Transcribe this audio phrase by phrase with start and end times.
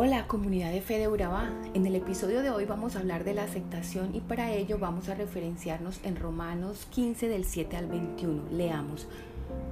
[0.00, 1.50] Hola comunidad de fe de Urabá.
[1.74, 5.08] En el episodio de hoy vamos a hablar de la aceptación y para ello vamos
[5.08, 8.44] a referenciarnos en Romanos 15 del 7 al 21.
[8.52, 9.08] Leamos.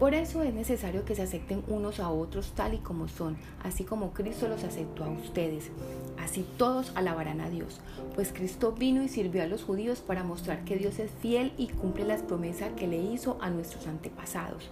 [0.01, 3.85] Por eso es necesario que se acepten unos a otros tal y como son, así
[3.85, 5.71] como Cristo los aceptó a ustedes.
[6.19, 7.81] Así todos alabarán a Dios,
[8.17, 11.69] pues Cristo vino y sirvió a los judíos para mostrar que Dios es fiel y
[11.69, 14.71] cumple las promesas que le hizo a nuestros antepasados.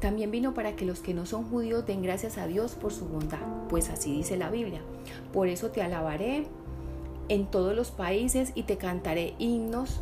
[0.00, 3.06] También vino para que los que no son judíos den gracias a Dios por su
[3.06, 4.80] bondad, pues así dice la Biblia.
[5.32, 6.46] Por eso te alabaré
[7.28, 10.00] en todos los países y te cantaré himnos.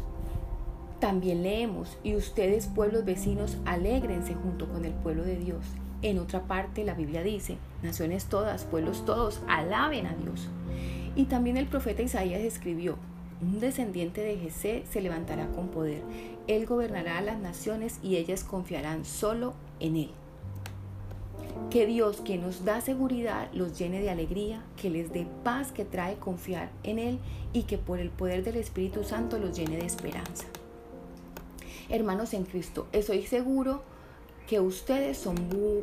[0.98, 5.64] También leemos, y ustedes pueblos vecinos, alégrense junto con el pueblo de Dios.
[6.02, 10.48] En otra parte la Biblia dice, naciones todas, pueblos todos, alaben a Dios.
[11.14, 12.96] Y también el profeta Isaías escribió,
[13.40, 16.02] un descendiente de Jesé se levantará con poder.
[16.46, 20.10] Él gobernará a las naciones y ellas confiarán solo en Él.
[21.70, 25.84] Que Dios, que nos da seguridad, los llene de alegría, que les dé paz que
[25.84, 27.18] trae confiar en Él
[27.52, 30.46] y que por el poder del Espíritu Santo los llene de esperanza.
[31.88, 33.82] Hermanos en Cristo, estoy seguro
[34.46, 35.36] que ustedes son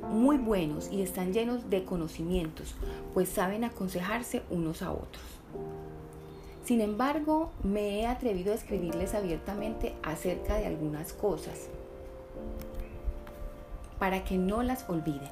[0.09, 2.75] muy buenos y están llenos de conocimientos,
[3.13, 5.23] pues saben aconsejarse unos a otros.
[6.66, 11.69] Sin embargo, me he atrevido a escribirles abiertamente acerca de algunas cosas
[14.00, 15.30] para que no las olviden.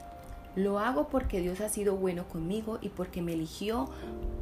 [0.55, 3.89] Lo hago porque Dios ha sido bueno conmigo y porque me eligió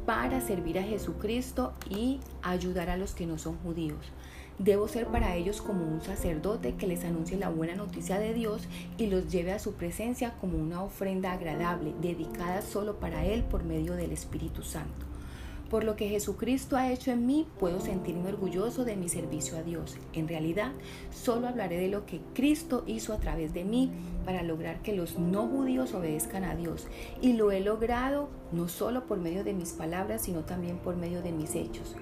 [0.06, 4.12] para servir a Jesucristo y ayudar a los que no son judíos.
[4.58, 8.62] Debo ser para ellos como un sacerdote que les anuncie la buena noticia de Dios
[8.96, 13.64] y los lleve a su presencia como una ofrenda agradable, dedicada solo para Él por
[13.64, 15.04] medio del Espíritu Santo.
[15.70, 19.62] Por lo que Jesucristo ha hecho en mí, puedo sentirme orgulloso de mi servicio a
[19.62, 19.96] Dios.
[20.12, 20.70] En realidad,
[21.10, 23.90] solo hablaré de lo que Cristo hizo a través de mí
[24.24, 26.86] para lograr que los no judíos obedezcan a Dios.
[27.20, 31.20] Y lo he logrado no solo por medio de mis palabras, sino también por medio
[31.20, 31.96] de mis hechos.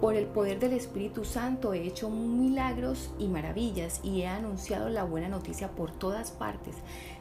[0.00, 5.04] Por el poder del Espíritu Santo he hecho milagros y maravillas y he anunciado la
[5.04, 6.74] buena noticia por todas partes,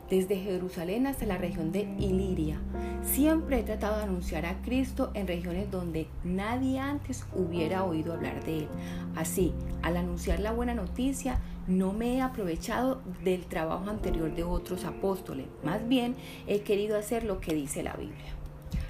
[0.10, 2.60] desde Jerusalén hasta la región de Iliria.
[3.04, 8.44] Siempre he tratado de anunciar a Cristo en regiones donde nadie antes hubiera oído hablar
[8.44, 8.68] de Él.
[9.16, 14.86] Así, al anunciar la buena noticia, no me he aprovechado del trabajo anterior de otros
[14.86, 16.16] apóstoles, más bien
[16.48, 18.34] he querido hacer lo que dice la Biblia.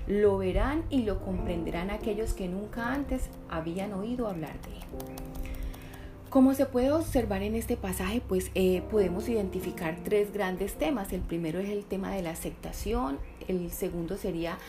[0.07, 5.38] Lo verán y lo comprenderán aquellos que nunca antes habían oído hablar de Él.
[6.29, 11.11] Como se puede observar en este pasaje, pues eh, podemos identificar tres grandes temas.
[11.11, 13.17] El primero es el tema de la aceptación,
[13.47, 14.59] el segundo sería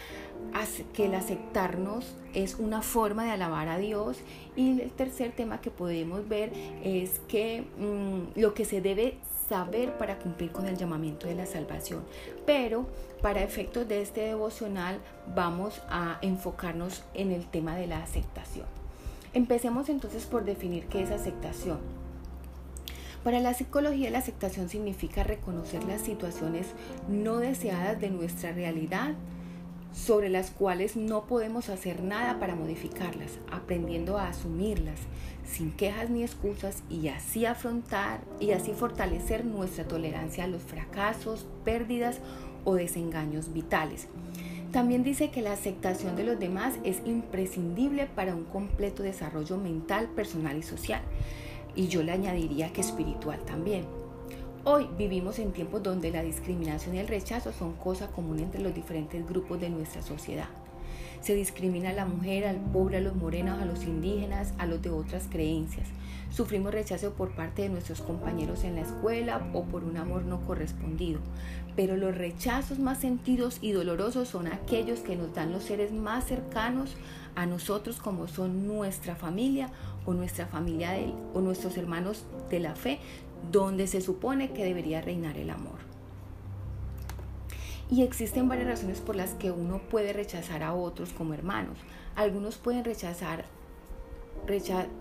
[0.95, 4.17] que el aceptarnos es una forma de alabar a Dios
[4.57, 6.51] y el tercer tema que podemos ver
[6.83, 9.19] es que mm, lo que se debe
[9.51, 12.05] saber para cumplir con el llamamiento de la salvación.
[12.47, 12.87] Pero
[13.21, 14.99] para efectos de este devocional
[15.35, 18.80] vamos a enfocarnos en el tema de la aceptación.
[19.33, 21.79] Empecemos entonces por definir qué es aceptación.
[23.23, 26.69] Para la psicología la aceptación significa reconocer las situaciones
[27.09, 29.15] no deseadas de nuestra realidad
[29.93, 34.99] sobre las cuales no podemos hacer nada para modificarlas, aprendiendo a asumirlas
[35.45, 41.47] sin quejas ni excusas y así afrontar y así fortalecer nuestra tolerancia a los fracasos,
[41.65, 42.21] pérdidas
[42.65, 44.09] o desengaños vitales.
[44.73, 50.09] También dice que la aceptación de los demás es imprescindible para un completo desarrollo mental,
[50.15, 51.03] personal y social.
[51.75, 53.85] Y yo le añadiría que espiritual también.
[54.63, 58.73] Hoy vivimos en tiempos donde la discriminación y el rechazo son cosa común entre los
[58.73, 60.49] diferentes grupos de nuestra sociedad.
[61.21, 64.81] Se discrimina a la mujer, al pobre, a los morenos, a los indígenas, a los
[64.81, 65.89] de otras creencias.
[66.31, 70.47] Sufrimos rechazo por parte de nuestros compañeros en la escuela o por un amor no
[70.47, 71.21] correspondido.
[71.77, 76.25] Pero los rechazos más sentidos y dolorosos son aquellos que nos dan los seres más
[76.25, 76.97] cercanos
[77.35, 79.71] a nosotros como son nuestra familia
[80.07, 82.99] o o nuestros hermanos de la fe,
[83.53, 85.90] donde se supone que debería reinar el amor.
[87.91, 91.77] Y existen varias razones por las que uno puede rechazar a otros como hermanos.
[92.15, 93.47] Algunos pueden rechazar,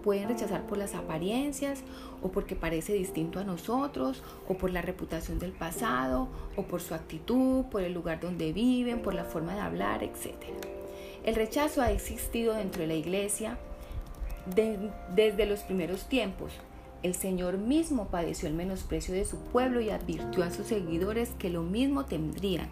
[0.03, 1.81] pueden rechazar por las apariencias
[2.24, 6.95] o porque parece distinto a nosotros o por la reputación del pasado o por su
[6.95, 10.33] actitud, por el lugar donde viven, por la forma de hablar, etc.
[11.24, 13.59] El rechazo ha existido dentro de la iglesia
[15.15, 16.53] desde los primeros tiempos.
[17.01, 21.50] El Señor mismo padeció el menosprecio de su pueblo y advirtió a sus seguidores que
[21.50, 22.68] lo mismo tendrían.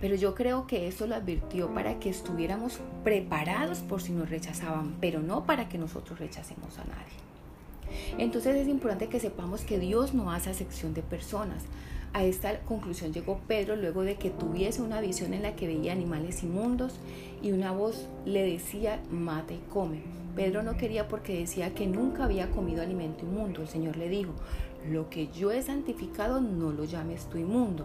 [0.00, 4.96] Pero yo creo que eso lo advirtió para que estuviéramos preparados por si nos rechazaban,
[5.00, 8.18] pero no para que nosotros rechacemos a nadie.
[8.18, 11.62] Entonces es importante que sepamos que Dios no hace acepción de personas.
[12.14, 15.90] A esta conclusión llegó Pedro luego de que tuviese una visión en la que veía
[15.90, 16.94] animales inmundos
[17.42, 20.02] y una voz le decía, mata y come.
[20.36, 23.62] Pedro no quería porque decía que nunca había comido alimento inmundo.
[23.62, 24.30] El Señor le dijo,
[24.88, 27.84] lo que yo he santificado no lo llames tú inmundo.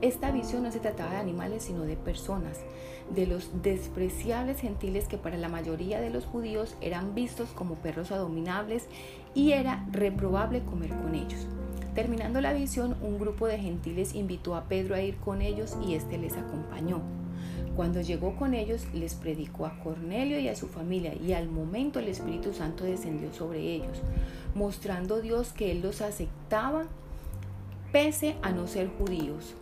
[0.00, 2.60] Esta visión no se trataba de animales sino de personas,
[3.12, 8.12] de los despreciables gentiles que para la mayoría de los judíos eran vistos como perros
[8.12, 8.86] abominables
[9.34, 11.48] y era reprobable comer con ellos.
[11.94, 15.94] Terminando la visión, un grupo de gentiles invitó a Pedro a ir con ellos y
[15.94, 17.02] éste les acompañó.
[17.76, 21.98] Cuando llegó con ellos, les predicó a Cornelio y a su familia y al momento
[21.98, 24.00] el Espíritu Santo descendió sobre ellos,
[24.54, 26.84] mostrando Dios que Él los aceptaba
[27.92, 29.54] pese a no ser judíos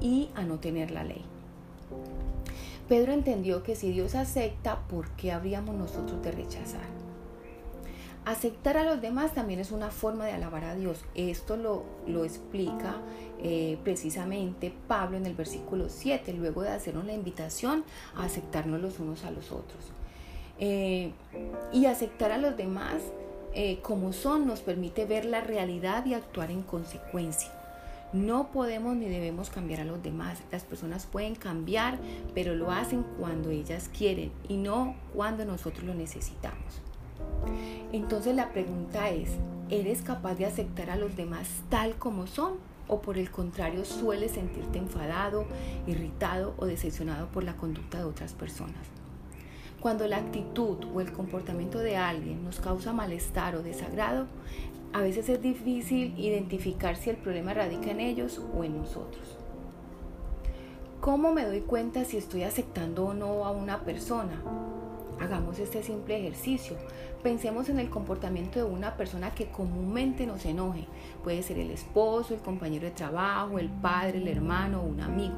[0.00, 1.24] y a no tener la ley.
[2.88, 7.05] Pedro entendió que si Dios acepta, ¿por qué habríamos nosotros de rechazar?
[8.26, 10.98] Aceptar a los demás también es una forma de alabar a Dios.
[11.14, 12.96] Esto lo, lo explica
[13.40, 17.84] eh, precisamente Pablo en el versículo 7, luego de hacernos la invitación
[18.16, 19.92] a aceptarnos los unos a los otros.
[20.58, 21.12] Eh,
[21.72, 22.96] y aceptar a los demás
[23.54, 27.52] eh, como son nos permite ver la realidad y actuar en consecuencia.
[28.12, 30.40] No podemos ni debemos cambiar a los demás.
[30.50, 31.96] Las personas pueden cambiar,
[32.34, 36.82] pero lo hacen cuando ellas quieren y no cuando nosotros lo necesitamos.
[37.92, 39.30] Entonces la pregunta es,
[39.70, 42.54] ¿eres capaz de aceptar a los demás tal como son?
[42.88, 45.44] ¿O por el contrario sueles sentirte enfadado,
[45.86, 48.86] irritado o decepcionado por la conducta de otras personas?
[49.80, 54.26] Cuando la actitud o el comportamiento de alguien nos causa malestar o desagrado,
[54.92, 59.36] a veces es difícil identificar si el problema radica en ellos o en nosotros.
[61.00, 64.42] ¿Cómo me doy cuenta si estoy aceptando o no a una persona?
[65.20, 66.76] Hagamos este simple ejercicio.
[67.22, 70.84] Pensemos en el comportamiento de una persona que comúnmente nos enoje.
[71.24, 75.34] Puede ser el esposo, el compañero de trabajo, el padre, el hermano o un amigo.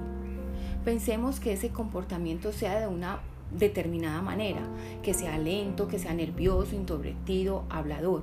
[0.85, 3.21] Pensemos que ese comportamiento sea de una
[3.53, 4.61] determinada manera,
[5.03, 8.23] que sea lento, que sea nervioso, introvertido, hablador.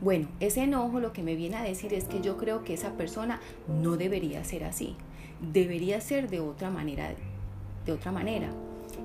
[0.00, 2.92] Bueno, ese enojo lo que me viene a decir es que yo creo que esa
[2.92, 4.96] persona no debería ser así.
[5.40, 7.14] Debería ser de otra manera,
[7.84, 8.50] de otra manera.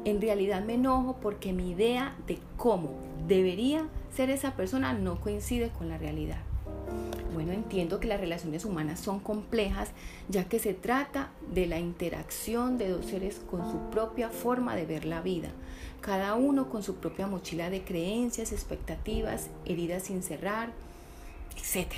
[0.05, 2.91] En realidad me enojo porque mi idea de cómo
[3.27, 6.39] debería ser esa persona no coincide con la realidad.
[7.33, 9.89] Bueno, entiendo que las relaciones humanas son complejas
[10.29, 14.85] ya que se trata de la interacción de dos seres con su propia forma de
[14.85, 15.49] ver la vida,
[16.01, 20.69] cada uno con su propia mochila de creencias, expectativas, heridas sin cerrar,
[21.57, 21.91] etc.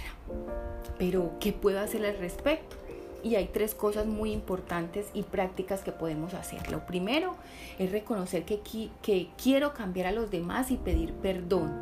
[0.97, 2.77] Pero, ¿qué puedo hacer al respecto?
[3.25, 6.69] Y hay tres cosas muy importantes y prácticas que podemos hacer.
[6.69, 7.35] Lo primero
[7.79, 8.61] es reconocer que,
[9.01, 11.73] que quiero cambiar a los demás y pedir perdón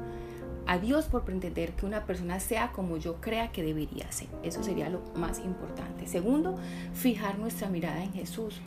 [0.68, 4.30] a Dios por pretender que una persona sea como yo crea que debería ser.
[4.42, 6.08] Eso sería lo más importante.
[6.08, 6.56] Segundo,
[6.94, 8.62] fijar nuestra mirada en Jesús.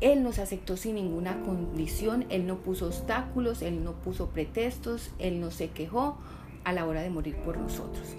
[0.00, 5.40] Él nos aceptó sin ninguna condición, Él no puso obstáculos, Él no puso pretextos, Él
[5.40, 6.16] no se quejó
[6.64, 8.16] a la hora de morir por nosotros.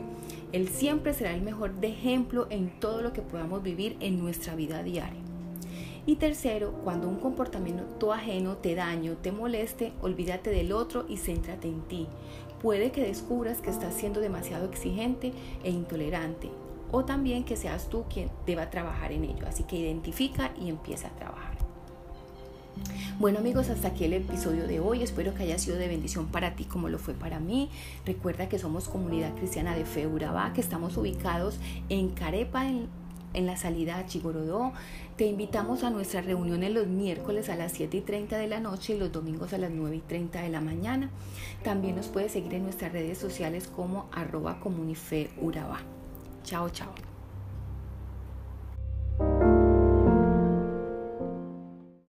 [0.52, 4.56] Él siempre será el mejor de ejemplo en todo lo que podamos vivir en nuestra
[4.56, 5.22] vida diaria.
[6.06, 11.68] Y tercero, cuando un comportamiento ajeno te daño, te moleste, olvídate del otro y céntrate
[11.68, 12.08] en ti.
[12.62, 15.32] Puede que descubras que estás siendo demasiado exigente
[15.64, 16.50] e intolerante
[16.92, 19.48] o también que seas tú quien deba trabajar en ello.
[19.48, 21.51] Así que identifica y empieza a trabajar.
[23.20, 25.04] Bueno amigos, hasta aquí el episodio de hoy.
[25.04, 27.70] Espero que haya sido de bendición para ti como lo fue para mí.
[28.06, 31.60] Recuerda que somos comunidad cristiana de Fe Urabá, que estamos ubicados
[31.90, 32.88] en Carepa, en,
[33.34, 34.72] en la salida a Chigorodó.
[35.18, 38.96] Te invitamos a nuestras reuniones los miércoles a las 7 y 30 de la noche
[38.96, 41.12] y los domingos a las 9 y 30 de la mañana.
[41.64, 45.82] También nos puedes seguir en nuestras redes sociales como arroba comunife Urabá.
[46.44, 47.11] Chao, chao.